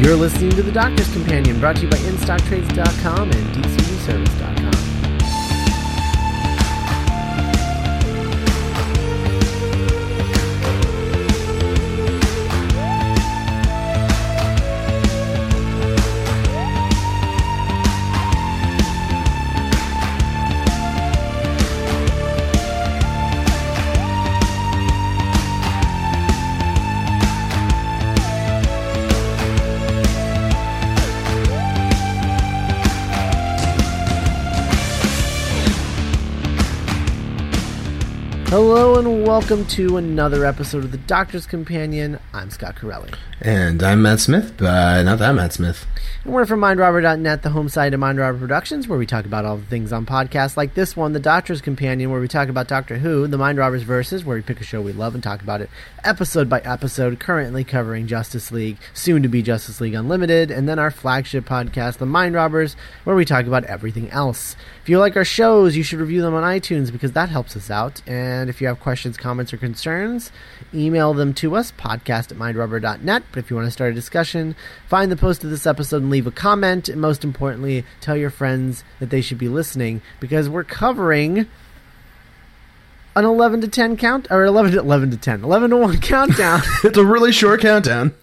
[0.00, 4.59] You're listening to The Doctor's Companion, brought to you by InStockTrades.com and DCBService.com.
[38.72, 42.20] Hello and welcome to another episode of The Doctor's Companion.
[42.32, 43.10] I'm Scott Corelli.
[43.40, 45.84] And I'm Matt Smith, but not that Matt Smith.
[46.22, 49.56] And we're from MindRobber.net, the home site of MindRobber Productions, where we talk about all
[49.56, 52.98] the things on podcasts like this one, The Doctor's Companion, where we talk about Doctor
[52.98, 55.60] Who, The Mind Robbers Versus, where we pick a show we love and talk about
[55.60, 55.70] it
[56.04, 60.78] episode by episode, currently covering Justice League, soon to be Justice League Unlimited, and then
[60.78, 64.56] our flagship podcast, The Mind Robbers, where we talk about everything else.
[64.82, 67.70] If you like our shows, you should review them on iTunes because that helps us
[67.70, 68.02] out.
[68.06, 70.30] And if you have questions, comments, or concerns,
[70.74, 73.22] email them to us, podcast at mindrobber.net.
[73.30, 74.54] But if you want to start a discussion,
[74.88, 76.88] find the post of this episode and leave a comment.
[76.88, 81.46] And most importantly, tell your friends that they should be listening because we're covering
[83.16, 86.60] an 11 to 10 count, or 11 to, 11 to 10, 11 to 1 countdown.
[86.84, 88.14] it's a really short countdown.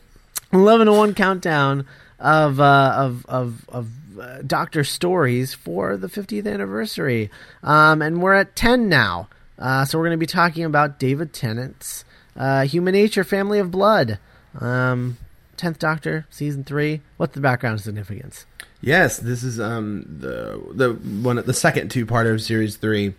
[0.54, 1.86] 11 to 1 countdown
[2.20, 7.30] of, uh, of, of, of, uh, Doctor Stories for the 50th anniversary.
[7.62, 9.30] Um, and we're at 10 now.
[9.58, 12.06] Uh, so we're going to be talking about David Tennant's
[12.36, 14.20] uh, Human Nature, Family of Blood.
[14.60, 15.18] Um,
[15.58, 17.02] 10th Doctor, Season 3.
[17.18, 18.46] What's the background significance?
[18.80, 23.14] Yes, this is um, the the one the second two part of series 3.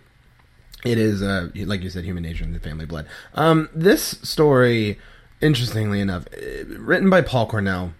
[0.85, 3.07] It is uh, like you said Human Nature and the Family Blood.
[3.35, 4.97] Um, this story
[5.41, 7.93] interestingly enough, uh, written by Paul Cornell,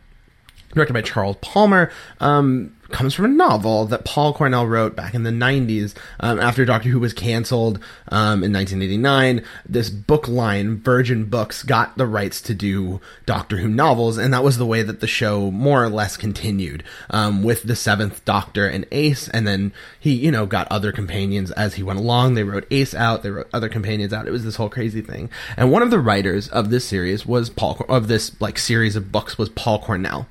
[0.74, 5.24] directed by Charles Palmer, um, comes from a novel that Paul Cornell wrote back in
[5.24, 9.44] the 90s um, after Doctor Who was canceled um, in 1989.
[9.68, 14.44] This book line, Virgin Books, got the rights to do Doctor Who novels, and that
[14.44, 18.68] was the way that the show more or less continued um, with the Seventh Doctor
[18.68, 22.34] and Ace, and then he, you know, got other companions as he went along.
[22.34, 24.28] They wrote Ace out, they wrote other companions out.
[24.28, 25.30] It was this whole crazy thing.
[25.58, 29.12] And one of the writers of this series was Paul, of this like series of
[29.12, 30.28] books was Paul Cornell.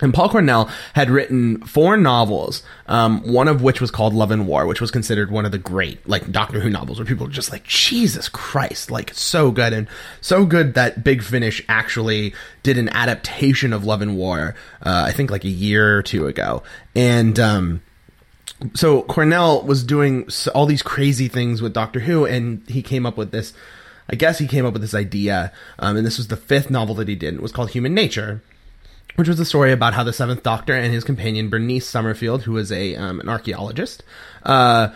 [0.00, 4.46] And Paul Cornell had written four novels, um, one of which was called Love and
[4.46, 7.32] War, which was considered one of the great, like, Doctor Who novels, where people were
[7.32, 9.72] just like, Jesus Christ, like, so good.
[9.72, 9.88] And
[10.20, 15.12] so good that Big Finish actually did an adaptation of Love and War, uh, I
[15.12, 16.62] think like a year or two ago.
[16.94, 17.82] And, um,
[18.74, 23.16] so Cornell was doing all these crazy things with Doctor Who, and he came up
[23.16, 23.54] with this,
[24.08, 26.94] I guess he came up with this idea, um, and this was the fifth novel
[26.96, 27.34] that he did.
[27.34, 28.42] It was called Human Nature
[29.16, 32.52] which was a story about how the Seventh Doctor and his companion Bernice Summerfield, who
[32.52, 34.02] was a um, an archaeologist,
[34.44, 34.88] uh,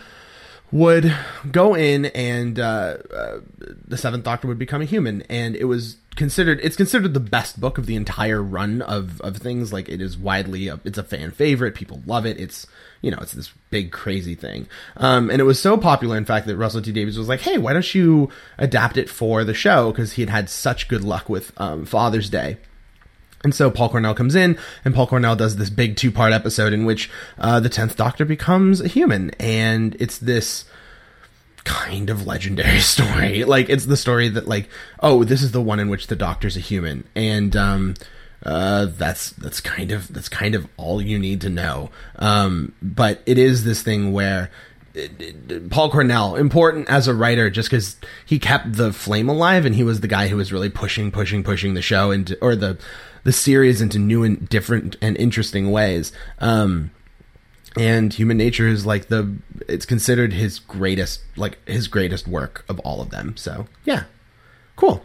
[0.71, 1.15] would
[1.51, 3.39] go in and uh, uh,
[3.87, 7.59] the Seventh Doctor would become a human, and it was considered it's considered the best
[7.59, 9.71] book of the entire run of of things.
[9.71, 12.39] Like it is widely a, it's a fan favorite, people love it.
[12.39, 12.65] It's
[13.01, 16.47] you know it's this big crazy thing, um, and it was so popular, in fact,
[16.47, 19.91] that Russell T Davies was like, hey, why don't you adapt it for the show
[19.91, 22.57] because he had had such good luck with um, Father's Day.
[23.45, 26.73] And so Paul Cornell comes in, and Paul Cornell does this big two part episode
[26.73, 29.29] in which uh, the 10th Doctor becomes a human.
[29.39, 30.65] And it's this
[31.63, 33.43] kind of legendary story.
[33.43, 34.67] Like, it's the story that, like,
[34.99, 37.03] oh, this is the one in which the Doctor's a human.
[37.15, 37.93] And, um,
[38.43, 41.89] uh, that's that's kind of that's kind of all you need to know.
[42.17, 44.51] Um, but it is this thing where
[45.69, 49.83] Paul Cornell, important as a writer, just because he kept the flame alive, and he
[49.83, 52.77] was the guy who was really pushing, pushing, pushing the show into or the
[53.23, 56.11] the series into new and different and interesting ways.
[56.39, 56.91] Um,
[57.77, 59.35] and Human Nature is like the
[59.67, 63.35] it's considered his greatest like his greatest work of all of them.
[63.35, 64.03] So yeah,
[64.75, 65.03] cool.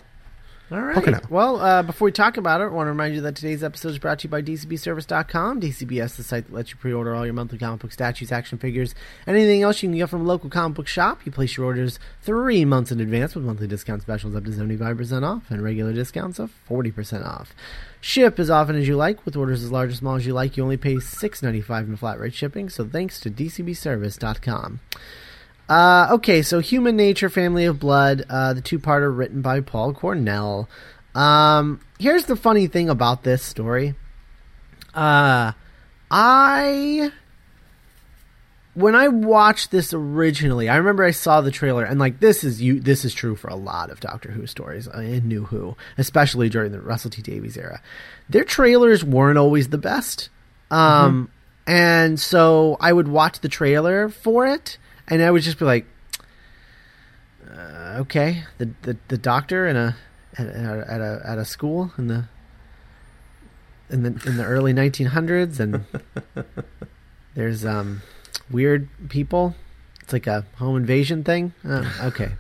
[0.73, 0.95] All right.
[1.29, 3.89] Well, uh, before we talk about it, I want to remind you that today's episode
[3.89, 5.61] is brought to you by DCBService.com.
[5.61, 8.57] DCBS, is the site that lets you pre-order all your monthly comic book statues, action
[8.57, 8.95] figures,
[9.27, 11.27] anything else you can get from a local comic book shop.
[11.27, 15.25] You place your orders three months in advance with monthly discount specials up to 75%
[15.25, 17.53] off and regular discounts of 40% off.
[18.01, 20.57] Ship as often as you like, with orders as large or small as you like.
[20.57, 24.79] You only pay $6.95 in flat rate shipping, so thanks to DCBService.com.
[25.71, 30.69] Uh, okay, so Human Nature, Family of Blood, uh, the two-parter written by Paul Cornell.
[31.15, 33.95] Um, here's the funny thing about this story.
[34.93, 35.53] Uh,
[36.11, 37.13] I
[38.75, 42.61] when I watched this originally, I remember I saw the trailer and like this is
[42.61, 45.77] you this is true for a lot of Doctor Who stories uh, in New Who,
[45.97, 47.81] especially during the Russell T Davies era.
[48.29, 50.31] Their trailers weren't always the best.
[50.71, 51.29] Um
[51.69, 51.73] mm-hmm.
[51.73, 54.79] and so I would watch the trailer for it
[55.11, 55.87] and I would just be like
[57.53, 59.97] uh, okay, the, the the doctor in a
[60.39, 62.25] at, at a at a school in the
[63.91, 65.85] in the in the early 1900s and
[67.35, 68.03] there's um
[68.51, 69.55] weird people.
[70.03, 71.53] It's like a home invasion thing.
[71.65, 72.33] Oh, okay.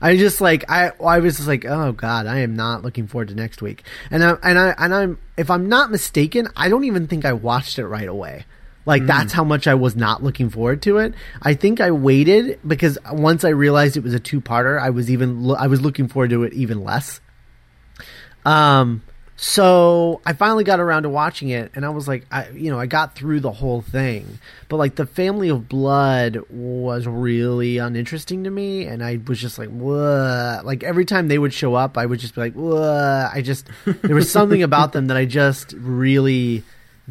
[0.00, 3.28] I just like I I was just like oh god I am not looking forward
[3.28, 6.84] to next week and I and I and I'm if I'm not mistaken I don't
[6.84, 8.44] even think I watched it right away
[8.86, 9.06] like mm.
[9.06, 12.98] that's how much I was not looking forward to it I think I waited because
[13.12, 16.30] once I realized it was a two parter I was even I was looking forward
[16.30, 17.20] to it even less
[18.44, 19.02] um
[19.36, 22.78] so I finally got around to watching it, and I was like, I you know,
[22.78, 24.38] I got through the whole thing,
[24.68, 29.58] but like the Family of Blood was really uninteresting to me, and I was just
[29.58, 30.64] like, what?
[30.64, 32.80] Like every time they would show up, I would just be like, what?
[32.80, 36.62] I just there was something about them that I just really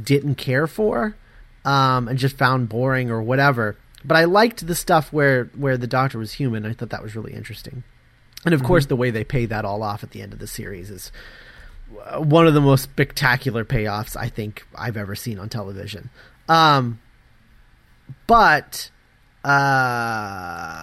[0.02, 1.18] didn't care for,
[1.66, 3.76] um, and just found boring or whatever.
[4.06, 6.66] But I liked the stuff where where the Doctor was human.
[6.66, 7.84] I thought that was really interesting,
[8.46, 8.68] and of mm-hmm.
[8.68, 11.12] course, the way they pay that all off at the end of the series is
[12.18, 16.10] one of the most spectacular payoffs I think I've ever seen on television.
[16.50, 17.00] Um,
[18.28, 18.90] but
[19.44, 20.74] uh,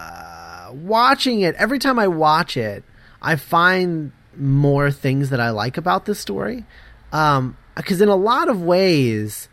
[0.73, 2.85] watching it every time I watch it,
[3.21, 6.65] I find more things that I like about this story.
[7.12, 9.49] Um, because in a lot of ways,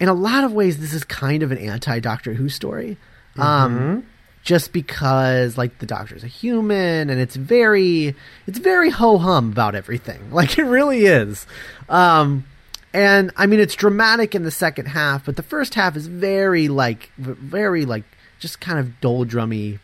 [0.00, 2.96] in a lot of ways, this is kind of an anti Doctor Who story.
[3.38, 4.00] Um, mm-hmm.
[4.42, 8.16] just because like the doctor's a human and it's very
[8.48, 10.30] it's very ho hum about everything.
[10.32, 11.46] Like it really is.
[11.88, 12.44] Um
[12.92, 16.68] and i mean it's dramatic in the second half but the first half is very
[16.68, 18.04] like very like
[18.38, 19.78] just kind of doldrummy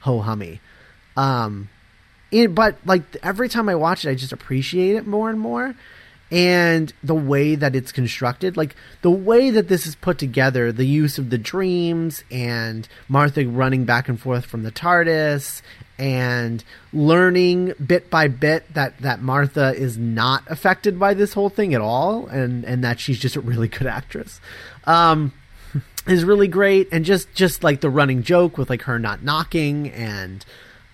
[0.00, 0.60] ho hummy
[1.16, 1.68] um
[2.30, 5.74] it, but like every time i watch it i just appreciate it more and more
[6.34, 10.86] and the way that it's constructed like the way that this is put together the
[10.86, 15.62] use of the dreams and martha running back and forth from the tardis
[15.96, 21.72] and learning bit by bit that that martha is not affected by this whole thing
[21.72, 24.40] at all and and that she's just a really good actress
[24.84, 25.32] um
[26.06, 26.88] is really great.
[26.92, 30.44] And just just like the running joke with like her not knocking and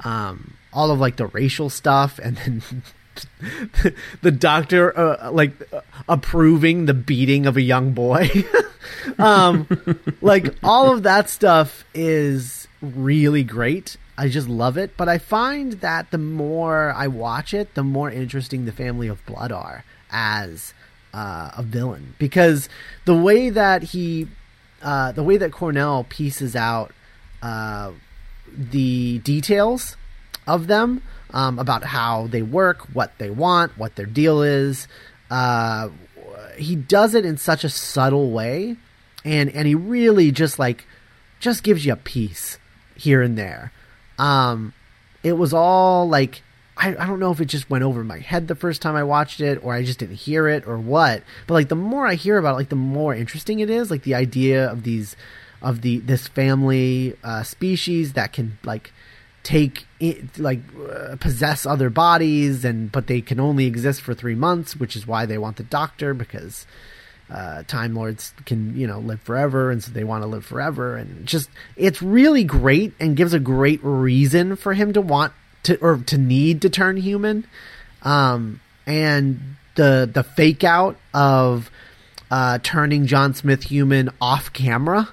[0.05, 2.63] um all of like the racial stuff and then
[4.23, 8.29] the doctor uh, like uh, approving the beating of a young boy.
[9.19, 9.67] Um
[10.21, 13.97] like all of that stuff is really great.
[14.19, 14.97] I just love it.
[14.97, 19.25] But i find that the more i watch it the more interesting the family of
[19.27, 20.75] blood are as
[21.13, 22.15] uh, a villain.
[22.19, 22.69] Because
[23.05, 24.29] the way that he
[24.83, 26.93] uh, the way that cornell pieces out
[27.43, 27.93] uh,
[28.57, 29.97] the details
[30.47, 34.89] of them um, about how they work, what they want, what their deal is.
[35.31, 35.91] Uh,
[36.57, 38.77] he does it in such a subtle way,
[39.25, 40.87] and and he really just like
[41.39, 42.59] just gives you a piece
[42.97, 43.73] here and there.
[44.19, 44.75] Um,
[45.23, 46.43] it was all like
[46.77, 49.03] I, I don't know if it just went over my head the first time I
[49.03, 51.23] watched it, or I just didn't hear it, or what.
[51.47, 53.91] But like the more I hear about it, like the more interesting it is.
[53.91, 55.17] Like the idea of these
[55.63, 58.93] of the this family uh, species that can like
[59.51, 59.87] take
[60.39, 64.95] like uh, possess other bodies and but they can only exist for 3 months which
[64.95, 66.67] is why they want the doctor because
[67.31, 70.97] uh, time lords can you know live forever and so they want to live forever
[70.97, 75.79] and just it's really great and gives a great reason for him to want to
[75.81, 77.47] or to need to turn human.
[78.03, 81.71] Um, and the the fake out of
[82.31, 85.09] uh, turning John Smith human off camera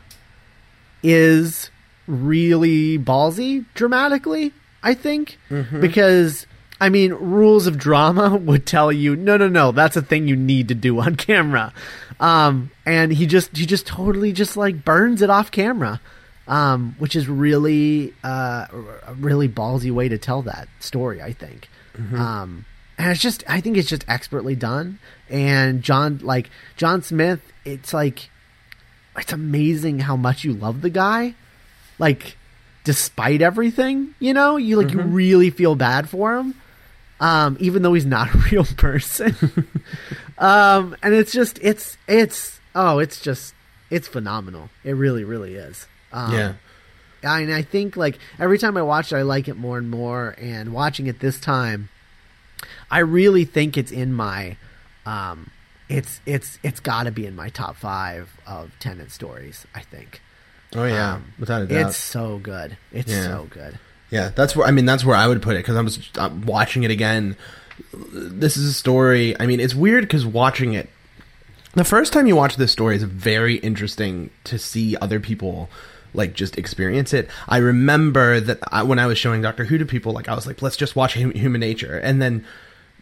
[1.03, 1.69] is
[2.07, 5.81] really ballsy dramatically, I think, mm-hmm.
[5.81, 6.47] because
[6.79, 10.35] I mean, rules of drama would tell you, no, no, no, that's a thing you
[10.35, 11.73] need to do on camera.
[12.19, 16.01] Um, and he just, he just totally just like burns it off camera.
[16.47, 18.67] Um, which is really, uh,
[19.05, 21.67] a really ballsy way to tell that story, I think.
[21.97, 22.15] Mm-hmm.
[22.17, 22.65] Um,
[22.97, 24.99] and it's just, I think it's just expertly done.
[25.29, 28.29] And John, like, John Smith, it's like,
[29.17, 31.35] it's amazing how much you love the guy
[31.99, 32.37] like
[32.83, 34.99] despite everything, you know, you like mm-hmm.
[34.99, 36.55] you really feel bad for him.
[37.19, 39.35] Um, even though he's not a real person.
[40.37, 43.53] um, and it's just it's it's oh, it's just
[43.89, 44.69] it's phenomenal.
[44.83, 45.87] It really, really is.
[46.11, 46.53] Um, yeah.
[47.23, 49.89] I, and I think like every time I watch it, I like it more and
[49.89, 50.35] more.
[50.39, 51.89] And watching it this time,
[52.89, 54.57] I really think it's in my,
[55.05, 55.51] um,
[55.89, 59.65] it's it's it's got to be in my top five of Tennant stories.
[59.73, 60.21] I think.
[60.77, 61.87] Oh yeah, Um, without a doubt.
[61.89, 62.77] it's so good.
[62.91, 63.23] It's Yeah.
[63.23, 63.77] so good.
[64.09, 66.29] Yeah, that's where I mean that's where I would put it because I was uh,
[66.45, 67.35] watching it again.
[67.93, 69.35] This is a story.
[69.39, 70.89] I mean, it's weird because watching it
[71.73, 75.69] the first time you watch this story is very interesting to see other people
[76.13, 77.29] like just experience it.
[77.47, 80.47] I remember that I, when I was showing Doctor Who to people, like I was
[80.47, 82.45] like, let's just watch Hum- Human Nature, and then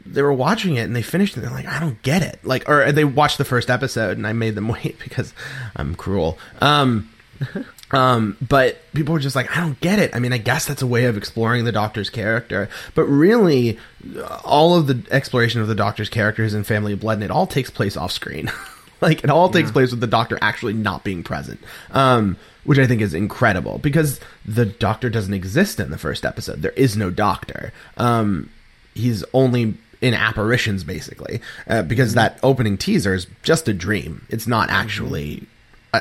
[0.08, 1.44] they were watching it and they finished it.
[1.44, 2.40] And they're like, I don't get it.
[2.44, 5.34] Like, or they watched the first episode and I made them wait because
[5.76, 6.38] I'm cruel.
[6.62, 7.10] Um,
[7.92, 10.16] um, but people were just like, I don't get it.
[10.16, 13.78] I mean, I guess that's a way of exploring the Doctor's character, but really,
[14.18, 17.32] uh, all of the exploration of the Doctor's characters in Family of Blood, and it
[17.32, 18.52] all takes place off screen.
[19.02, 21.60] like, it all takes place with the Doctor actually not being present.
[21.92, 26.64] Um, which I think is incredible because the Doctor doesn't exist in the first episode.
[26.64, 27.72] There is no Doctor.
[27.96, 28.50] Um,
[28.96, 34.46] he's only in apparitions basically uh, because that opening teaser is just a dream it's
[34.46, 35.46] not actually uh,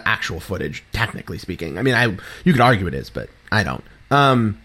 [0.04, 2.04] actual footage technically speaking i mean i
[2.44, 4.60] you could argue it is but i don't um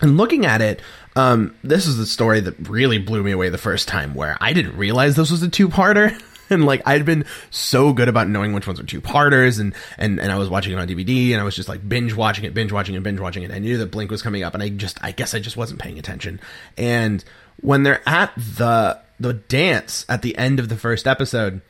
[0.00, 0.80] and looking at it
[1.16, 4.52] um this is the story that really blew me away the first time where i
[4.52, 8.66] didn't realize this was a two-parter and like I'd been so good about knowing which
[8.66, 11.44] ones were two parters and, and and I was watching it on DVD and I
[11.44, 13.52] was just like binge watching it, binge watching it, binge watching it.
[13.52, 15.80] I knew that Blink was coming up and I just I guess I just wasn't
[15.80, 16.40] paying attention.
[16.76, 17.24] And
[17.60, 21.60] when they're at the the dance at the end of the first episode,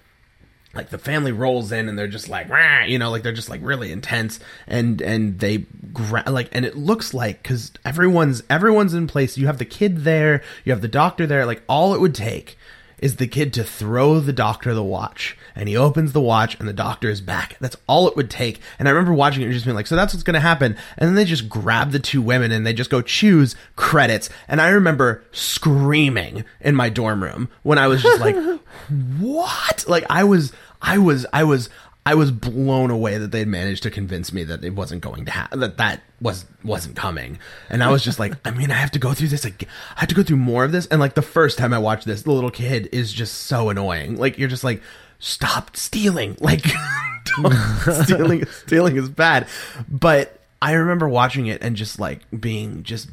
[0.75, 2.83] like the family rolls in and they're just like Wah!
[2.85, 6.77] you know like they're just like really intense and and they gra- like and it
[6.77, 10.89] looks like because everyone's everyone's in place you have the kid there you have the
[10.89, 12.57] doctor there like all it would take
[13.01, 15.37] is the kid to throw the doctor the watch.
[15.55, 17.57] And he opens the watch and the doctor is back.
[17.61, 18.61] That's all it would take.
[18.79, 20.77] And i remember watching it and just being like so that's what's gonna happen.
[20.97, 24.31] And then they just grab the two women and they just go choose credits.
[24.47, 28.37] And i remember screaming in my dorm room when i was just like
[29.19, 29.85] what?
[29.89, 30.53] Like I was,
[30.83, 31.69] I was, I was,
[32.11, 35.31] I was blown away that they'd managed to convince me that it wasn't going to
[35.31, 37.39] happen, that that was wasn't coming,
[37.69, 39.69] and I was just like, I mean, I have to go through this again.
[39.97, 42.07] I have to go through more of this, and like the first time I watched
[42.07, 44.17] this, the little kid is just so annoying.
[44.17, 44.83] Like you're just like,
[45.21, 46.65] stop stealing, like
[48.03, 49.47] stealing, stealing is bad,
[49.89, 50.37] but.
[50.63, 53.09] I remember watching it and just like being just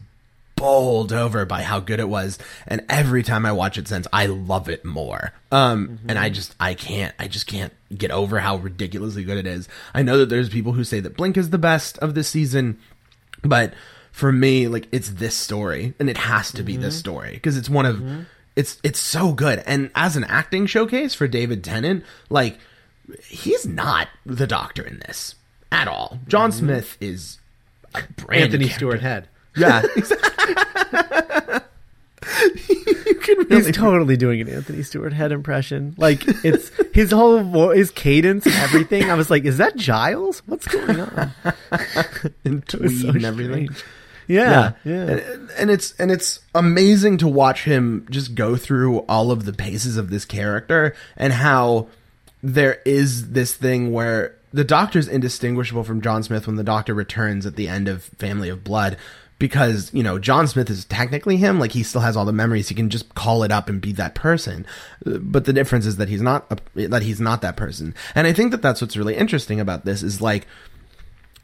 [0.58, 2.38] bowled over by how good it was.
[2.68, 5.32] And every time i watch it since i love it more.
[5.52, 6.10] Um mm-hmm.
[6.10, 9.70] and i just i can't i just can't get over how ridiculously good it is.
[9.94, 12.78] I know that there's people who say that blink is the best of this season
[13.44, 13.74] but
[14.12, 17.00] for me like it's this story and it has to be this mm-hmm.
[17.00, 18.22] story because it's one of mm-hmm.
[18.56, 19.64] it's it's so good.
[19.66, 22.58] And as an acting showcase for david tennant like
[23.24, 25.36] he's not the doctor in this
[25.72, 26.20] at all.
[26.28, 27.40] John smith is
[27.94, 29.30] a brand Anthony Stewart Head.
[29.58, 29.82] Yeah
[32.70, 35.96] you can really He's totally doing an Anthony Stewart Head impression.
[35.98, 39.10] Like it's his whole vo- his cadence and everything.
[39.10, 40.40] I was like, is that Giles?
[40.46, 41.32] What's going on?
[42.46, 43.70] and tweed so and everything.
[43.72, 43.86] strange.
[44.28, 45.04] Yeah, yeah.
[45.04, 49.54] And, and it's and it's amazing to watch him just go through all of the
[49.54, 51.88] paces of this character and how
[52.44, 57.46] there is this thing where the doctor's indistinguishable from John Smith when the doctor returns
[57.46, 58.98] at the end of Family of Blood
[59.40, 62.70] because, you know, John Smith is technically him, like he still has all the memories,
[62.70, 64.66] he can just call it up and be that person.
[65.06, 67.94] Uh, But the difference is that he's not a, that he's not that person.
[68.16, 70.48] And I think that that's what's really interesting about this is like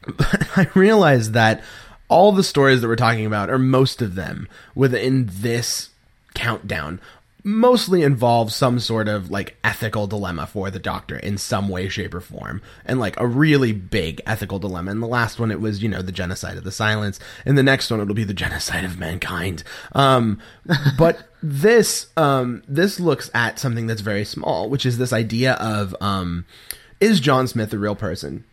[0.56, 1.62] I realize that
[2.08, 5.90] all the stories that we're talking about, or most of them within this
[6.34, 7.00] countdown,
[7.46, 12.14] mostly involves some sort of like ethical dilemma for the doctor in some way, shape,
[12.14, 12.62] or form.
[12.86, 14.90] And like a really big ethical dilemma.
[14.90, 17.20] In the last one, it was, you know, the genocide of the silence.
[17.44, 19.62] In the next one, it'll be the genocide of mankind.
[19.92, 20.40] Um,
[20.98, 25.94] but this, um, this looks at something that's very small, which is this idea of,
[26.00, 26.46] um,
[26.98, 28.44] is John Smith a real person?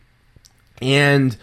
[0.82, 1.36] And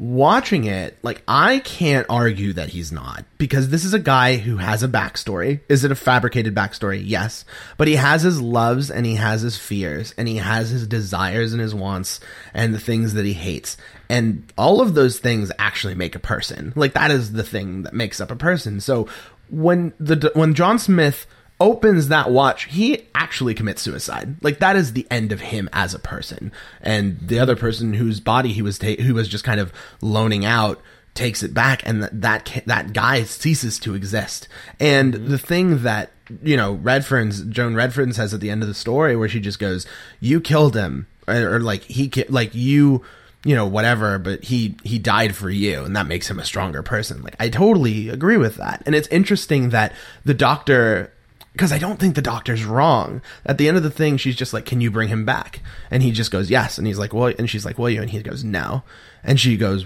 [0.00, 4.56] watching it, like I can't argue that he's not because this is a guy who
[4.56, 5.60] has a backstory.
[5.68, 7.02] Is it a fabricated backstory?
[7.04, 7.44] Yes,
[7.76, 11.52] but he has his loves and he has his fears and he has his desires
[11.52, 12.18] and his wants
[12.54, 13.76] and the things that he hates.
[14.08, 16.72] And all of those things actually make a person.
[16.74, 18.80] Like that is the thing that makes up a person.
[18.80, 19.06] So
[19.50, 21.26] when the when John Smith
[21.60, 24.42] opens that watch, he actually commits suicide.
[24.42, 26.50] Like that is the end of him as a person.
[26.80, 30.44] And the other person whose body he was ta- who was just kind of loaning
[30.44, 30.80] out
[31.14, 34.48] takes it back, and that that ca- that guy ceases to exist.
[34.78, 35.28] And mm-hmm.
[35.28, 36.10] the thing that
[36.42, 39.58] you know Redfern's Joan Redfern says at the end of the story, where she just
[39.58, 39.86] goes,
[40.20, 43.02] "You killed him," or, or like he ki- like you
[43.42, 46.82] you know whatever but he he died for you and that makes him a stronger
[46.82, 49.94] person like i totally agree with that and it's interesting that
[50.26, 51.10] the doctor
[51.52, 53.22] because I don't think the doctor's wrong.
[53.44, 56.02] At the end of the thing, she's just like, "Can you bring him back?" And
[56.02, 58.22] he just goes, "Yes." And he's like, "Well," and she's like, "Will you?" And he
[58.22, 58.82] goes, "No."
[59.22, 59.84] And she goes,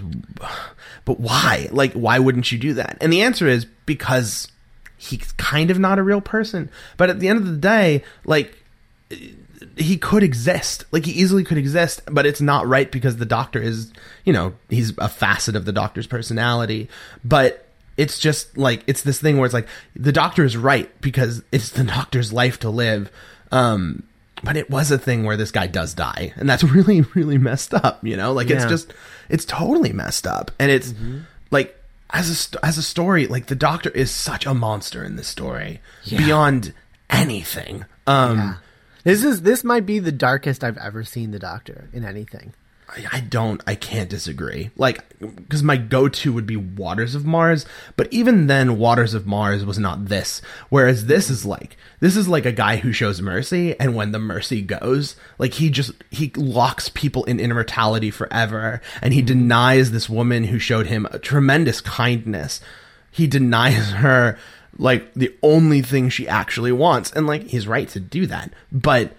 [1.05, 1.67] "But why?
[1.71, 4.47] Like, why wouldn't you do that?" And the answer is because
[4.97, 6.69] he's kind of not a real person.
[6.97, 8.57] But at the end of the day, like
[9.77, 10.85] he could exist.
[10.91, 13.91] Like he easily could exist, but it's not right because the doctor is,
[14.23, 16.89] you know, he's a facet of the doctor's personality.
[17.23, 17.64] But
[17.97, 21.69] it's just like it's this thing where it's like the doctor is right because it's
[21.69, 23.11] the doctor's life to live.
[23.51, 24.03] Um
[24.43, 27.73] but it was a thing where this guy does die and that's really really messed
[27.73, 28.33] up, you know?
[28.33, 28.93] Like it's just
[29.29, 30.51] it's totally messed up.
[30.59, 30.93] And it's
[31.51, 31.75] like
[32.11, 35.81] as a as a story, like the doctor is such a monster in this story
[36.19, 36.73] beyond
[37.09, 37.85] anything.
[38.07, 38.37] Um
[39.03, 42.53] This is this might be the darkest I've ever seen the Doctor in anything.
[43.11, 44.71] I, don't I can't disagree.
[44.75, 49.65] Like because my go-to would be Waters of Mars, but even then Waters of Mars
[49.65, 50.41] was not this.
[50.69, 54.19] Whereas this is like this is like a guy who shows mercy and when the
[54.19, 60.09] mercy goes, like he just he locks people in immortality forever and he denies this
[60.09, 62.61] woman who showed him a tremendous kindness.
[63.11, 64.37] He denies her
[64.77, 68.51] like the only thing she actually wants and like he's right to do that.
[68.71, 69.13] But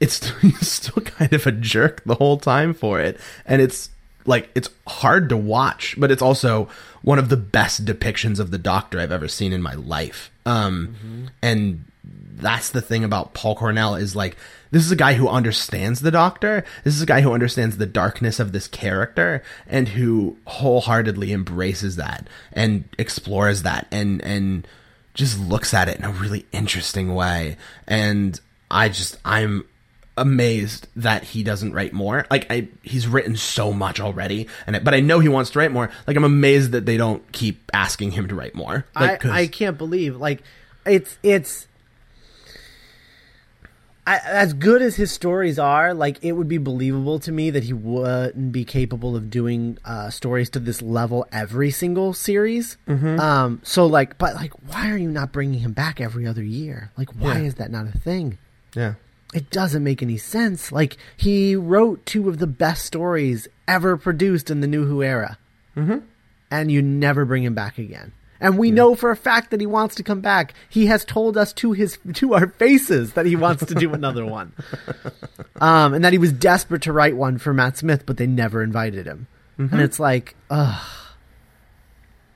[0.00, 0.32] it's
[0.66, 3.20] still kind of a jerk the whole time for it.
[3.46, 3.90] And it's
[4.26, 6.68] like it's hard to watch but it's also
[7.00, 10.30] one of the best depictions of the doctor i've ever seen in my life.
[10.44, 11.84] Um and
[12.34, 14.36] that's the thing about paul cornell is like
[14.70, 16.64] this is a guy who understands the doctor.
[16.84, 21.96] This is a guy who understands the darkness of this character and who wholeheartedly embraces
[21.96, 24.68] that and explores that and and
[25.14, 27.56] just looks at it in a really interesting way.
[27.88, 28.38] And
[28.70, 29.64] i just i'm
[30.20, 32.26] amazed that he doesn't write more.
[32.30, 35.58] Like I, he's written so much already, and I, but I know he wants to
[35.58, 35.90] write more.
[36.06, 38.86] Like I'm amazed that they don't keep asking him to write more.
[38.94, 40.42] Like, I, I can't believe like
[40.86, 41.66] it's it's
[44.06, 47.64] I, as good as his stories are like it would be believable to me that
[47.64, 53.20] he wouldn't be capable of doing uh, stories to this level every single series Mm-hmm.
[53.20, 56.90] um so like but like why are you not bringing him back every other year
[56.96, 57.44] like why Yeah.
[57.46, 58.38] is that not a thing
[58.74, 58.94] yeah,
[59.32, 60.72] it doesn't make any sense.
[60.72, 65.38] Like he wrote two of the best stories ever produced in the New Who era,
[65.76, 65.98] mm-hmm.
[66.50, 68.12] and you never bring him back again.
[68.42, 70.54] And we know for a fact that he wants to come back.
[70.70, 74.24] He has told us to his to our faces that he wants to do another
[74.24, 74.52] one,
[75.60, 78.62] um, and that he was desperate to write one for Matt Smith, but they never
[78.62, 79.26] invited him.
[79.58, 80.82] And it's like, ugh,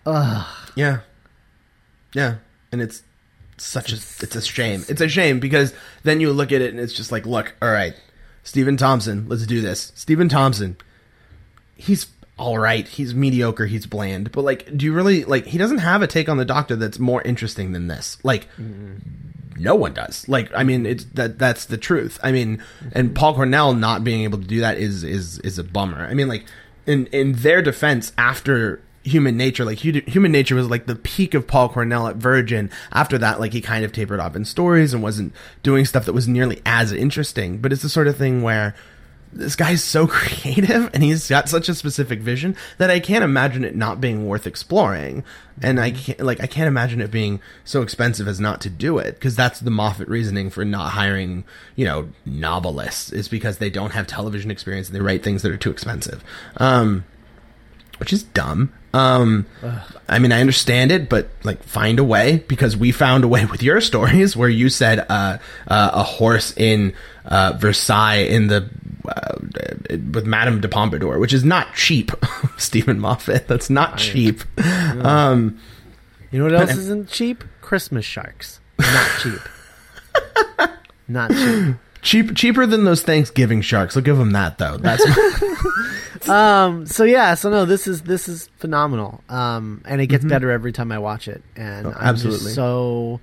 [0.05, 0.47] ugh.
[0.77, 0.99] yeah,
[2.13, 2.37] yeah,
[2.71, 3.03] and it's
[3.57, 4.85] such a it's a shame.
[4.89, 7.71] It's a shame because then you look at it and it's just like, look, all
[7.71, 7.95] right,
[8.43, 9.93] Stephen Thompson, let's do this.
[9.95, 10.77] Stephen Thompson,
[11.77, 12.87] he's all right.
[12.87, 13.67] He's mediocre.
[13.67, 14.33] He's bland.
[14.33, 15.47] But like, do you really like?
[15.47, 18.19] He doesn't have a take on the Doctor that's more interesting than this.
[18.25, 18.49] Like,
[19.57, 20.29] no one does.
[20.29, 22.19] Like, I mean, it's that that's the truth.
[22.23, 22.63] I mean,
[22.93, 26.07] and Paul Cornell not being able to do that is is is a bummer.
[26.07, 26.45] I mean, like
[26.87, 31.47] in in their defense, after Human Nature, like Human Nature was like the peak of
[31.47, 32.71] Paul Cornell at Virgin.
[32.91, 36.15] After that, like he kind of tapered off in stories and wasn't doing stuff that
[36.15, 37.59] was nearly as interesting.
[37.59, 38.75] But it's the sort of thing where
[39.35, 43.65] this guy's so creative and he's got such a specific vision that I can't imagine
[43.65, 45.25] it not being worth exploring.
[45.61, 48.99] And I can't like I can't imagine it being so expensive as not to do
[48.99, 51.45] it because that's the Moffat reasoning for not hiring,
[51.77, 55.53] you know, novelists is because they don't have television experience and they write things that
[55.53, 56.25] are too expensive.
[56.57, 57.05] Um
[57.99, 58.73] which is dumb.
[58.95, 59.47] Um,
[60.09, 63.45] I mean, I understand it, but like, find a way because we found a way
[63.45, 66.93] with your stories where you said uh, uh, a horse in
[67.25, 68.69] uh, Versailles in the
[69.09, 69.37] uh,
[70.13, 72.11] with Madame de Pompadour, which is not cheap,
[72.57, 73.49] Steven Moffat.
[73.49, 74.43] That's not cheap.
[74.59, 75.59] Um,
[76.31, 77.43] You know what else isn't cheap?
[77.61, 78.61] Christmas sharks.
[78.79, 79.41] Not cheap.
[81.09, 81.77] Not cheap.
[82.05, 83.97] Cheap, cheaper than those Thanksgiving sharks.
[83.97, 84.77] I'll give them that though.
[84.77, 85.05] That's
[86.29, 86.87] Um.
[86.87, 87.35] So yeah.
[87.35, 87.65] So no.
[87.65, 89.23] This is this is phenomenal.
[89.29, 89.83] Um.
[89.85, 91.43] And it gets better every time I watch it.
[91.57, 91.99] And I'm Mm-hmm.
[92.03, 92.45] Oh, absolutely.
[92.45, 93.21] just so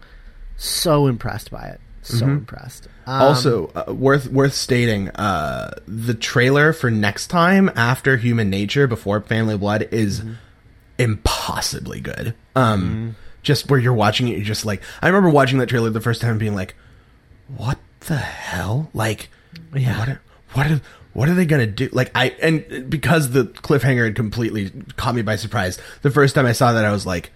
[0.58, 1.80] so impressed by it.
[2.04, 2.88] So impressed.
[3.06, 8.88] Um, also uh, worth worth stating uh the trailer for next time after human nature
[8.88, 10.24] before family blood is
[10.98, 15.68] impossibly good um just where you're watching it you're just like i remember watching that
[15.68, 16.76] trailer the first time and being like
[17.58, 19.30] what the hell like
[19.74, 19.98] Yeah.
[20.00, 20.22] what are,
[20.54, 20.82] what are
[21.14, 25.22] what are they gonna do like i and because the cliffhanger had completely caught me
[25.22, 27.32] by surprise the first time i saw that i was like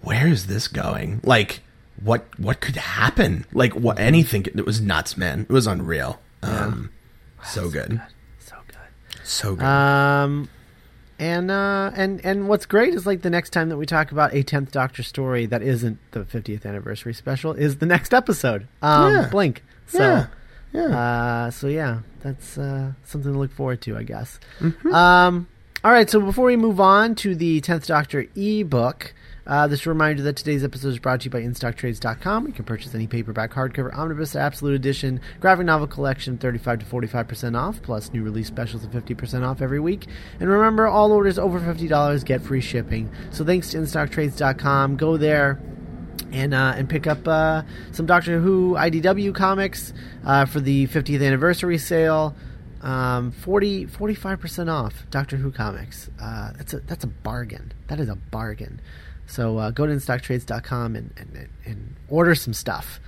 [0.00, 1.20] where is this going?
[1.24, 1.58] Like,
[2.04, 3.44] what what could happen?
[3.52, 4.44] Like, what anything?
[4.44, 5.40] It was nuts, man.
[5.40, 6.20] It was unreal.
[6.40, 6.90] Um,
[7.44, 8.00] so good,
[8.38, 9.26] so good.
[9.26, 9.64] so good.
[9.64, 10.48] Um.
[11.18, 14.32] And uh, and and what's great is like the next time that we talk about
[14.34, 18.68] a tenth Doctor story that isn't the 50th anniversary special is the next episode.
[18.80, 19.28] Um, Yeah.
[19.28, 19.64] Blink.
[19.88, 20.26] So Yeah.
[20.72, 20.98] Yeah.
[20.98, 24.38] uh, so yeah, that's uh, something to look forward to, I guess.
[24.60, 24.94] Mm-hmm.
[24.94, 25.48] Um,
[25.84, 29.14] all right, so before we move on to the Tenth Doctor ebook,
[29.46, 32.46] uh, this reminder that today's episode is brought to you by InStockTrades.com.
[32.48, 37.56] You can purchase any paperback, hardcover, omnibus, absolute edition, graphic novel collection, 35 to 45%
[37.58, 40.06] off, plus new release specials of 50% off every week.
[40.38, 43.10] And remember, all orders over $50 get free shipping.
[43.30, 44.96] So thanks to InStockTrades.com.
[44.96, 45.58] Go there
[46.32, 47.62] and uh, and pick up uh,
[47.92, 49.92] some Doctor Who IDW comics
[50.24, 52.34] uh, for the 50th anniversary sale.
[52.80, 56.08] Um, 40 45 percent off Doctor Who comics.
[56.20, 57.72] Uh, that's a that's a bargain.
[57.88, 58.80] That is a bargain.
[59.26, 63.00] So uh, go to instocktrades.com and, and and order some stuff.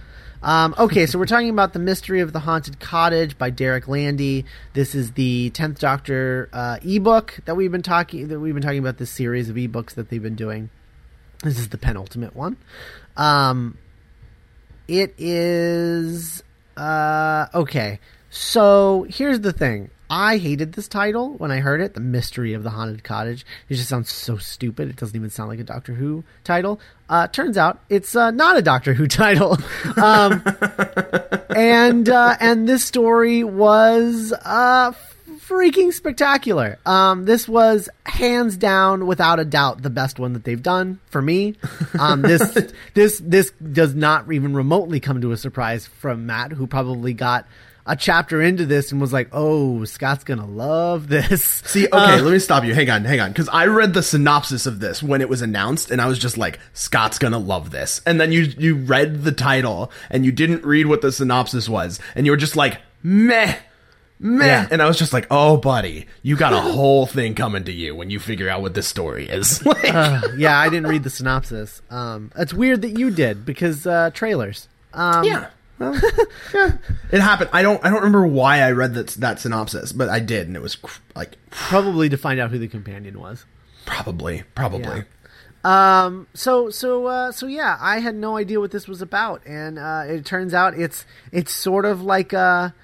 [0.42, 4.46] Um, okay, so we're talking about the mystery of the haunted cottage by Derek Landy.
[4.72, 8.78] This is the tenth Doctor uh, ebook that we've been talking that we've been talking
[8.78, 10.70] about this series of ebooks that they've been doing.
[11.42, 12.56] This is the penultimate one.
[13.16, 13.78] Um,
[14.88, 16.42] it is
[16.76, 18.00] uh, okay.
[18.30, 19.90] So here's the thing.
[20.12, 23.46] I hated this title when I heard it, The Mystery of the Haunted Cottage.
[23.68, 24.90] It just sounds so stupid.
[24.90, 26.80] It doesn't even sound like a Doctor Who title.
[27.08, 29.56] Uh, turns out it's uh, not a Doctor Who title.
[29.96, 30.42] Um,
[31.54, 34.92] and uh, and this story was uh,
[35.50, 36.78] freaking spectacular.
[36.86, 41.20] Um, this was hands down, without a doubt, the best one that they've done for
[41.20, 41.56] me.
[41.98, 46.66] Um, this this this does not even remotely come to a surprise from Matt, who
[46.66, 47.46] probably got
[47.86, 52.22] a chapter into this and was like, "Oh, Scott's gonna love this." See, okay, Uh,
[52.22, 52.72] let me stop you.
[52.74, 53.30] Hang on, hang on.
[53.32, 56.38] Because I read the synopsis of this when it was announced, and I was just
[56.38, 58.00] like, Scott's gonna love this.
[58.06, 61.98] And then you you read the title, and you didn't read what the synopsis was,
[62.14, 63.56] and you were just like, meh.
[64.22, 64.44] Meh.
[64.44, 64.68] Yeah.
[64.70, 67.96] And I was just like, oh, buddy, you got a whole thing coming to you
[67.96, 69.64] when you figure out what this story is.
[69.70, 71.80] Like, uh, yeah, I didn't read the synopsis.
[71.90, 74.68] Um, it's weird that you did because uh, trailers.
[74.92, 75.48] Um, yeah.
[75.78, 75.98] Well,
[76.52, 76.76] yeah.
[77.10, 77.48] It happened.
[77.54, 80.54] I don't I don't remember why I read that that synopsis, but I did, and
[80.56, 83.46] it was cr- like probably to find out who the companion was.
[83.86, 85.04] probably, probably.
[85.64, 86.26] Um.
[86.34, 90.02] So so uh, so yeah, I had no idea what this was about, and uh,
[90.06, 92.74] it turns out it's it's sort of like a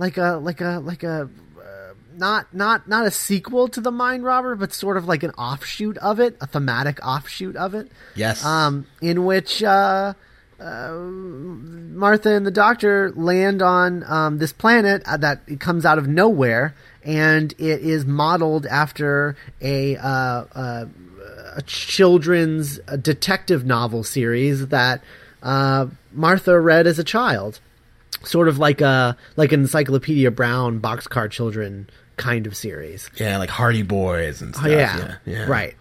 [0.00, 4.24] like a like a like a uh, not not not a sequel to the Mind
[4.24, 7.92] Robber, but sort of like an offshoot of it, a thematic offshoot of it.
[8.16, 8.42] Yes.
[8.44, 8.86] Um.
[9.02, 10.14] In which uh,
[10.58, 15.98] uh, Martha and the Doctor land on um, this planet uh, that it comes out
[15.98, 19.96] of nowhere, and it is modeled after a.
[19.96, 20.84] Uh, uh,
[21.52, 25.02] a children's detective novel series that
[25.42, 27.58] uh, Martha read as a child,
[28.22, 33.10] sort of like a like an Encyclopedia Brown boxcar children kind of series.
[33.16, 34.66] Yeah, like Hardy Boys and stuff.
[34.66, 35.46] Oh, yeah, yeah, yeah.
[35.46, 35.74] right.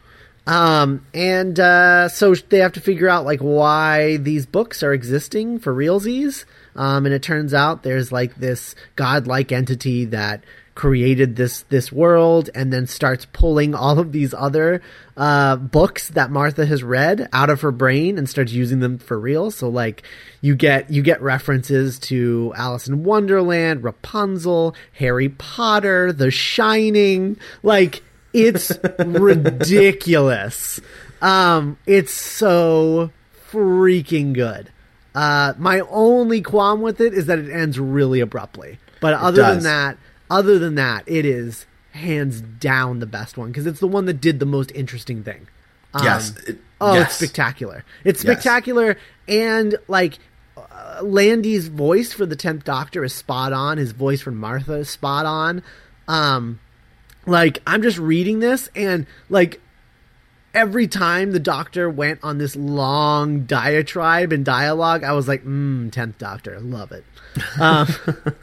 [0.47, 5.59] Um, and uh, so they have to figure out like why these books are existing
[5.59, 6.45] for realsies.
[6.75, 10.43] Um, and it turns out there's like this godlike entity that
[10.79, 14.81] created this this world and then starts pulling all of these other
[15.17, 19.19] uh, books that Martha has read out of her brain and starts using them for
[19.19, 19.51] real.
[19.51, 20.03] So like
[20.39, 28.01] you get you get references to Alice in Wonderland, Rapunzel, Harry Potter, The Shining, like
[28.31, 30.79] it's ridiculous.
[31.21, 33.11] Um, it's so
[33.51, 34.71] freaking good.
[35.13, 38.79] Uh, my only qualm with it is that it ends really abruptly.
[39.01, 39.97] But other than that,
[40.29, 44.21] other than that, it is hands down the best one because it's the one that
[44.21, 45.47] did the most interesting thing.
[45.93, 47.07] Um, Yes, it- oh, yes.
[47.07, 47.83] it's spectacular.
[48.03, 48.31] It's Yes.
[48.33, 50.19] spectacular, and like
[50.57, 53.77] uh, Landy's voice for the tenth Doctor is spot on.
[53.77, 55.63] His voice for Martha is spot on.
[56.07, 56.59] Um,
[57.25, 59.61] like I'm just reading this, and like
[60.59, 65.89] every time the Doctor went on this long diatribe and dialogue, I was like, "Mmm,
[65.89, 67.05] tenth Doctor, love it."
[67.59, 67.87] Um,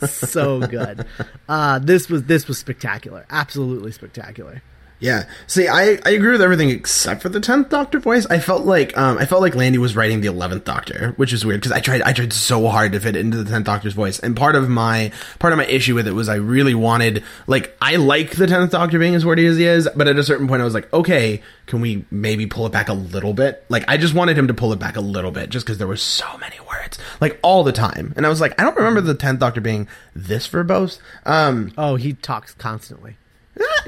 [0.09, 1.07] so good.
[1.47, 4.63] Uh, this was this was spectacular, absolutely spectacular.
[4.99, 5.25] Yeah.
[5.47, 8.25] See, I, I agree with everything except for the tenth Doctor voice.
[8.31, 11.45] I felt like um I felt like Landy was writing the eleventh Doctor, which is
[11.45, 13.93] weird because I tried I tried so hard to fit it into the tenth Doctor's
[13.93, 17.23] voice, and part of my part of my issue with it was I really wanted
[17.47, 20.25] like I like the tenth Doctor being as wordy as he is, but at a
[20.25, 23.67] certain point I was like, okay, can we maybe pull it back a little bit?
[23.69, 25.87] Like I just wanted him to pull it back a little bit, just because there
[25.87, 29.03] were so many words, like all the time, and I was like, I don't remember
[29.03, 31.01] the tenth Doctor being this verbose.
[31.27, 33.19] Um, Oh, he talks constantly.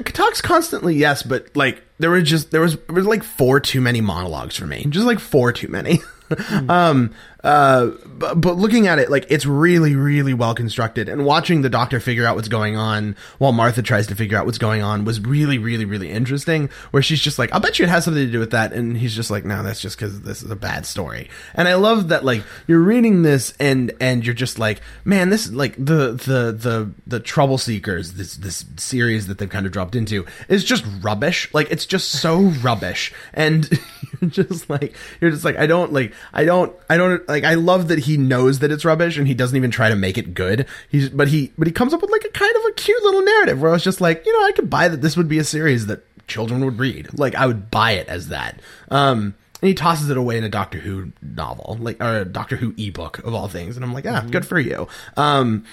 [0.05, 3.81] Talks constantly, yes, but like there was just there was there was like four too
[3.81, 6.01] many monologues for me, just like four too many.
[6.69, 11.61] um, uh, but, but looking at it, like it's really, really well constructed, and watching
[11.61, 14.81] the Doctor figure out what's going on while Martha tries to figure out what's going
[14.81, 16.69] on was really, really, really interesting.
[16.91, 18.97] Where she's just like, "I'll bet you it has something to do with that," and
[18.97, 22.09] he's just like, "No, that's just because this is a bad story." And I love
[22.09, 26.51] that, like you're reading this and and you're just like, "Man, this like the the
[26.51, 30.83] the the Trouble Seekers, this this series that they've kind of dropped into is just
[31.01, 31.53] rubbish.
[31.53, 33.69] Like it's just so rubbish, and
[34.21, 37.53] you're just like you're just like I don't like I don't I don't like I
[37.53, 40.33] love that he knows that it's rubbish and he doesn't even try to make it
[40.33, 40.67] good.
[40.89, 43.21] He's but he but he comes up with like a kind of a cute little
[43.21, 45.39] narrative where I was just like, you know, I could buy that this would be
[45.39, 47.17] a series that children would read.
[47.17, 48.59] Like I would buy it as that.
[48.89, 52.55] Um and he tosses it away in a Doctor Who novel, like or a Doctor
[52.55, 54.87] Who ebook of all things, and I'm like, ah, good for you.
[55.17, 55.65] Um,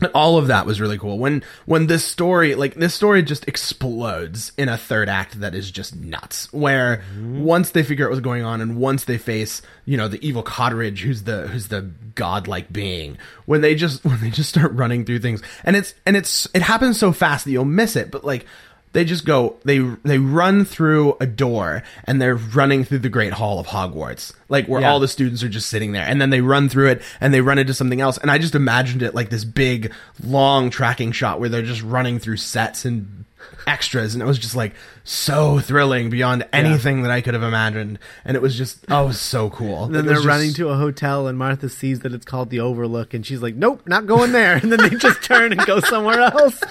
[0.00, 1.18] but all of that was really cool.
[1.18, 5.70] When when this story, like this story, just explodes in a third act that is
[5.70, 6.52] just nuts.
[6.52, 7.42] Where mm-hmm.
[7.42, 10.44] once they figure out what's going on, and once they face, you know, the evil
[10.44, 15.04] Cotteridge, who's the who's the godlike being, when they just when they just start running
[15.04, 18.10] through things, and it's and it's it happens so fast that you'll miss it.
[18.10, 18.46] But like
[18.92, 23.32] they just go they they run through a door and they're running through the great
[23.34, 24.90] hall of hogwarts like where Yeah.
[24.90, 27.40] all the students are just sitting there and then they run through it and they
[27.40, 29.92] run into something else and i just imagined it like this big
[30.24, 33.24] long tracking shot where they're just running through sets and
[33.68, 37.98] extras and it was just like so thrilling beyond anything that i could have imagined
[38.24, 40.76] and it was just oh it was so cool And then they're running to a
[40.76, 44.32] hotel, and Martha sees that it's called the Overlook, and she's like, "Nope, not going
[44.32, 46.58] there." And then they just turn and go somewhere else.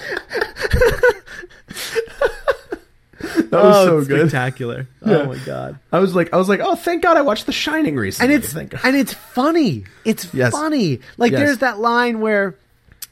[3.20, 4.86] that was oh, so good spectacular!
[5.04, 5.16] Yeah.
[5.18, 5.78] Oh my god!
[5.92, 8.44] i was like i was like oh thank god i watched the shining recently And
[8.44, 9.84] it's and it's funny.
[10.04, 10.52] It's Yes.
[10.52, 11.00] funny.
[11.16, 11.40] Like Yes.
[11.40, 12.54] there's that line where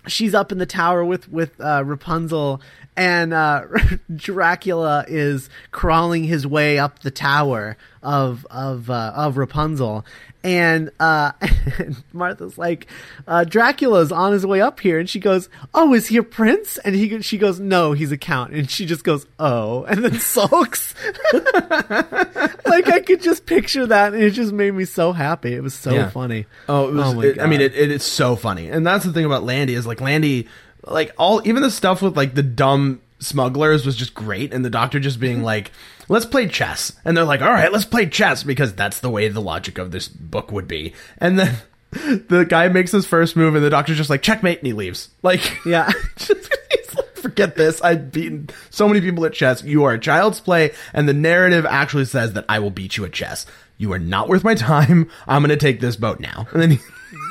[0.07, 2.61] she's up in the tower with with uh, Rapunzel,
[2.97, 3.65] and uh,
[4.15, 10.05] Dracula is crawling his way up the tower of of uh, of Rapunzel.
[10.45, 11.33] And, uh,
[11.79, 12.87] and Martha's like,
[13.27, 16.79] uh, Dracula's on his way up here, and she goes, "Oh, is he a prince?"
[16.79, 20.21] And he, she goes, "No, he's a count." And she just goes, "Oh," and then
[20.21, 20.95] sulks.
[21.33, 25.53] like I could just picture that, and it just made me so happy.
[25.55, 26.11] It was so Yeah.
[26.11, 26.47] funny.
[26.69, 27.15] Oh, it was.
[27.15, 29.75] my it- I mean, it, it is so funny, and that's the thing about Landy
[29.75, 30.47] is like Landy,
[30.87, 34.71] like all even the stuff with like the dumb smugglers was just great, and the
[34.71, 35.47] Doctor just being mm-hmm.
[35.47, 35.73] like,
[36.09, 39.29] "Let's play chess," and they're like, "All right, let's play chess," because that's the way
[39.29, 41.57] the logic of this book would be, and then.
[42.29, 45.09] The guy makes his first move, and the doctor's just like checkmate, and he leaves.
[45.23, 45.91] Like, Yeah.
[46.17, 47.81] just, he's like, forget this.
[47.81, 49.63] I've beaten so many people at chess.
[49.63, 53.07] You are a child's play, and the narrative actually says that I will beat you
[53.07, 53.47] at chess.
[53.79, 55.11] You are not worth my time.
[55.27, 56.49] I'm going to take this boat now.
[56.53, 56.81] And then he,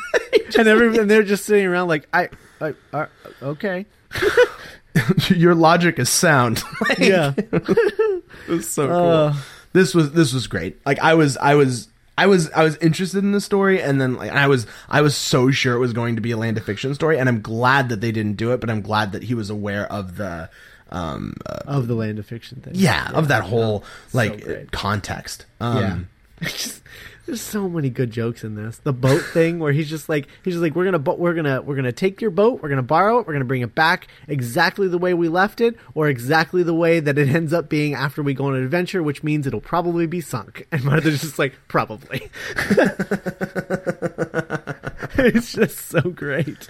[0.57, 2.29] and every and they're just sitting around like, I,
[2.61, 3.05] I, uh,
[3.41, 3.85] okay,
[5.29, 6.63] your logic is sound.
[6.87, 8.95] Like, yeah, it was so cool.
[8.95, 9.35] Uh.
[9.73, 10.79] this was this was great.
[10.85, 11.87] Like I was I was
[12.17, 15.15] I was I was interested in the story, and then like I was I was
[15.15, 17.89] so sure it was going to be a land of fiction story, and I'm glad
[17.89, 18.61] that they didn't do it.
[18.61, 20.49] But I'm glad that he was aware of the.
[20.91, 22.73] Um, uh, of the land of fiction thing.
[22.75, 24.71] yeah, of that whole like great.
[24.71, 25.45] context.
[25.59, 26.07] Um,
[26.41, 26.49] yeah.
[27.25, 28.77] There's so many good jokes in this.
[28.77, 31.61] The boat thing where he's just like he's just like we're gonna bo- we're gonna
[31.61, 34.87] we're gonna take your boat, we're gonna borrow it, we're gonna bring it back exactly
[34.87, 38.21] the way we left it, or exactly the way that it ends up being after
[38.21, 40.67] we go on an adventure, which means it'll probably be sunk.
[40.71, 42.29] And Martha's just like probably.
[45.17, 46.67] it's just so great.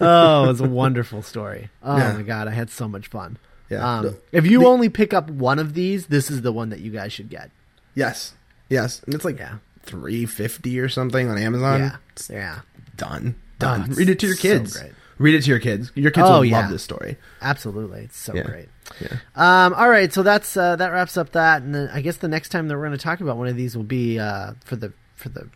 [0.00, 1.70] Oh, it's a wonderful story.
[1.82, 2.12] Oh Yeah.
[2.14, 3.38] my god, I had so much fun.
[3.70, 3.98] Yeah.
[4.00, 6.80] Um, if you the- only pick up one of these, this is the one that
[6.80, 7.50] you guys should get.
[7.94, 8.34] Yes,
[8.68, 9.56] yes, and it's like Yeah.
[9.84, 11.80] Three fifty or something on Amazon.
[11.80, 11.96] yeah,
[12.30, 12.60] yeah,
[12.96, 13.90] done, Oh, done.
[13.92, 14.76] Read it to your so kids.
[14.78, 14.92] great.
[15.18, 15.92] Read it to your kids.
[15.94, 16.60] Your kids Oh, will yeah.
[16.62, 17.16] love this story.
[17.40, 18.02] absolutely.
[18.02, 18.42] It's so Yeah.
[18.42, 18.68] great.
[19.00, 19.16] Yeah.
[19.36, 22.28] Um, all right, so that's uh, that wraps up that, and then I guess the
[22.28, 24.76] next time that we're going to talk about one of these will be uh, for
[24.76, 25.48] the for the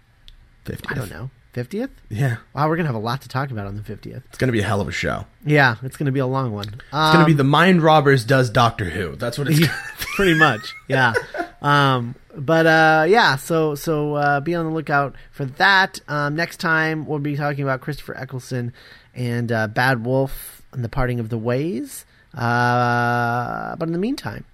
[0.65, 0.89] Fifty.
[0.91, 1.91] I don't know fiftieth.
[2.11, 4.23] Yeah, Wow, we're gonna have a lot to talk about on the fiftieth.
[4.29, 5.25] it's gonna be a hell of a show.
[5.45, 6.67] Yeah, it's gonna be a long one.
[6.69, 9.17] It's gonna be Um, the Mind Robbers does Doctor Who.
[9.17, 9.59] That's what it's.
[9.67, 9.73] gonna
[10.15, 11.15] pretty much yeah
[11.63, 16.59] um but uh yeah so so uh be on the lookout for that um next
[16.59, 18.73] time we'll be talking about christopher eccleston
[19.15, 24.45] and uh bad wolf and the parting of the ways uh but in the meantime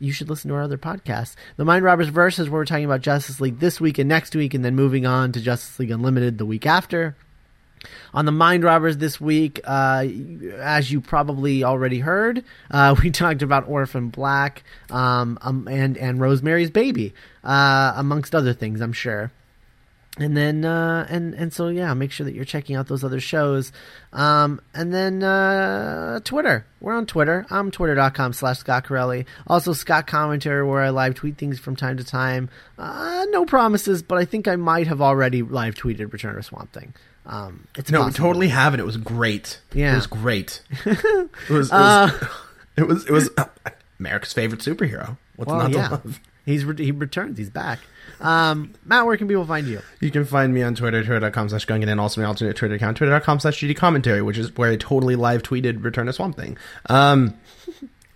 [0.00, 1.36] you should listen to our other podcasts.
[1.56, 4.54] The Mind Robbers Versus, where we're talking about Justice League this week and next week,
[4.54, 7.14] and then moving on to Justice League Unlimited the week after.
[8.12, 10.04] On the Mind Robbers this week, uh,
[10.58, 16.20] as you probably already heard, uh, we talked about Orphan Black um, um, and and
[16.20, 17.14] Rosemary's Baby,
[17.44, 19.32] uh, amongst other things, I'm sure.
[20.18, 23.20] and then uh, and and so yeah, make sure that you're checking out those other
[23.20, 23.72] shows.
[24.12, 27.46] Um, and then uh, Twitter, we're on Twitter.
[27.48, 29.24] I'm twitter.com slash Scott Corelli.
[29.46, 32.50] Also Scott Commentary, where I live tweet things from time to time.
[32.76, 36.72] Uh, no promises, but I think I might have already live tweeted Return of Swamp
[36.72, 36.92] Thing.
[37.26, 38.80] Um, it's No, we totally haven't.
[38.80, 39.60] It was great.
[39.72, 39.92] Yeah.
[39.92, 40.62] it was great.
[40.84, 41.02] it
[41.48, 41.48] was.
[41.48, 41.72] It was.
[41.72, 42.28] Uh,
[42.76, 43.44] it was, it was uh,
[43.98, 45.16] America's favorite superhero.
[45.36, 46.20] What's Well, not yeah, to love?
[46.46, 47.38] he's re- he returns.
[47.38, 47.80] He's back.
[48.20, 49.80] Um, Matt, where can people find you?
[50.00, 52.96] You can find me on Twitter, twitter.com slash gungan, and also my alternate Twitter account,
[52.98, 56.58] twitter.com slash GD commentary, which is where I totally live tweeted Return to Swamp Thing.
[56.90, 57.34] Um,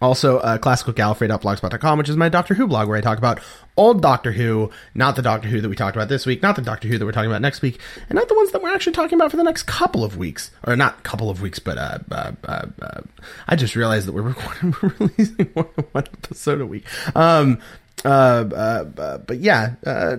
[0.04, 3.40] also, uh, classicalgallifrey.blogspot.com, which is my Doctor Who blog, where I talk about
[3.76, 6.62] old Doctor Who, not the Doctor Who that we talked about this week, not the
[6.62, 8.92] Doctor Who that we're talking about next week, and not the ones that we're actually
[8.92, 10.50] talking about for the next couple of weeks.
[10.66, 13.00] Or not couple of weeks, but uh, uh, uh, uh,
[13.48, 16.84] I just realized that we're recording, we're releasing one, episode a week.
[17.16, 17.60] Um,
[18.04, 19.74] uh, uh, but yeah,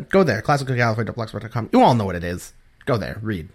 [0.09, 1.69] go there, classicalgallifrey.blogspot.com.
[1.71, 2.53] You all know what it is.
[2.85, 3.49] Go there, read,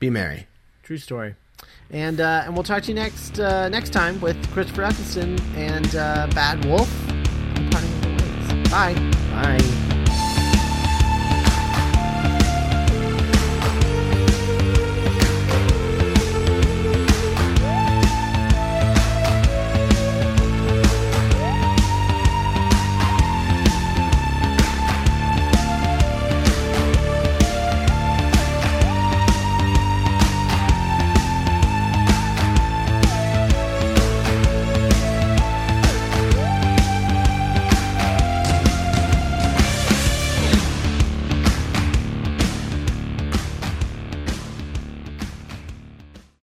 [0.00, 0.48] be merry.
[0.82, 1.36] True story.
[1.90, 5.94] And uh, and we'll talk to you next uh, next time with Christopher Eccleston and
[5.96, 6.88] uh, Bad Wolf.
[8.70, 8.94] Bye.
[9.32, 9.89] Bye.